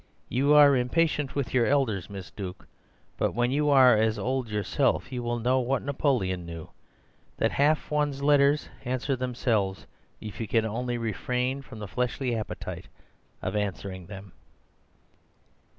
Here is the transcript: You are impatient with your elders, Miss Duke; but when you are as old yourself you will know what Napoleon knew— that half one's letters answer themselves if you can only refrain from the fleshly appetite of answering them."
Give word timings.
You 0.29 0.55
are 0.55 0.75
impatient 0.75 1.35
with 1.35 1.53
your 1.53 1.67
elders, 1.67 2.09
Miss 2.09 2.31
Duke; 2.31 2.65
but 3.17 3.35
when 3.35 3.51
you 3.51 3.69
are 3.69 3.95
as 3.95 4.17
old 4.17 4.49
yourself 4.49 5.11
you 5.11 5.21
will 5.21 5.37
know 5.37 5.59
what 5.59 5.83
Napoleon 5.83 6.43
knew— 6.43 6.71
that 7.37 7.51
half 7.51 7.91
one's 7.91 8.23
letters 8.23 8.67
answer 8.83 9.15
themselves 9.15 9.85
if 10.19 10.41
you 10.41 10.47
can 10.47 10.65
only 10.65 10.97
refrain 10.97 11.61
from 11.61 11.77
the 11.77 11.87
fleshly 11.87 12.35
appetite 12.35 12.87
of 13.43 13.55
answering 13.55 14.07
them." 14.07 14.31